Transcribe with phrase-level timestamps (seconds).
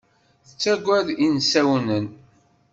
[0.47, 2.05] Tettaggad imsawnen.